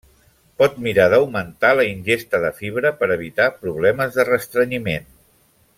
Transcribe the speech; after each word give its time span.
Pot 0.61 0.79
mirar 0.85 1.05
d'augmentar 1.13 1.73
la 1.79 1.85
ingesta 1.89 2.41
de 2.45 2.51
fibra 2.63 2.93
per 3.03 3.13
evitar 3.17 3.51
problemes 3.61 4.19
de 4.21 4.27
restrenyiment. 4.35 5.11